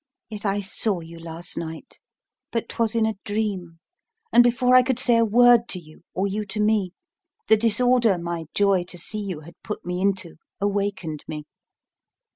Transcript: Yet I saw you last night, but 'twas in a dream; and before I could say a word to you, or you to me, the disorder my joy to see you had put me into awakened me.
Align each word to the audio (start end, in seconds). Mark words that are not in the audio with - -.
Yet 0.31 0.47
I 0.47 0.61
saw 0.61 1.01
you 1.01 1.19
last 1.19 1.57
night, 1.59 1.99
but 2.51 2.67
'twas 2.67 2.95
in 2.95 3.05
a 3.05 3.19
dream; 3.23 3.77
and 4.33 4.43
before 4.43 4.73
I 4.75 4.81
could 4.81 4.97
say 4.97 5.17
a 5.17 5.23
word 5.23 5.67
to 5.69 5.79
you, 5.79 6.01
or 6.15 6.25
you 6.25 6.43
to 6.43 6.59
me, 6.59 6.93
the 7.49 7.55
disorder 7.55 8.17
my 8.17 8.45
joy 8.55 8.83
to 8.85 8.97
see 8.97 9.19
you 9.21 9.41
had 9.41 9.61
put 9.63 9.85
me 9.85 10.01
into 10.01 10.37
awakened 10.59 11.23
me. 11.27 11.45